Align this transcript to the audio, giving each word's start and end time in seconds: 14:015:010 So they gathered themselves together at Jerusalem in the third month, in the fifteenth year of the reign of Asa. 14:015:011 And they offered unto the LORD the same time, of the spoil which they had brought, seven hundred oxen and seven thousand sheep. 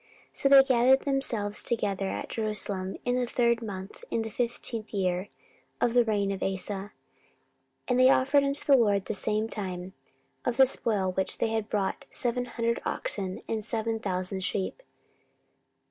14:015:010 0.33 0.37
So 0.37 0.49
they 0.49 0.63
gathered 0.63 0.99
themselves 1.01 1.63
together 1.63 2.07
at 2.07 2.29
Jerusalem 2.29 2.97
in 3.05 3.13
the 3.17 3.27
third 3.27 3.61
month, 3.61 4.03
in 4.09 4.23
the 4.23 4.31
fifteenth 4.31 4.91
year 4.91 5.29
of 5.79 5.93
the 5.93 6.03
reign 6.03 6.31
of 6.31 6.41
Asa. 6.41 6.91
14:015:011 7.83 7.83
And 7.89 7.99
they 7.99 8.09
offered 8.09 8.43
unto 8.43 8.65
the 8.65 8.77
LORD 8.77 9.05
the 9.05 9.13
same 9.13 9.47
time, 9.47 9.93
of 10.43 10.57
the 10.57 10.65
spoil 10.65 11.11
which 11.11 11.37
they 11.37 11.49
had 11.49 11.69
brought, 11.69 12.05
seven 12.09 12.45
hundred 12.45 12.81
oxen 12.83 13.43
and 13.47 13.63
seven 13.63 13.99
thousand 13.99 14.43
sheep. 14.43 14.81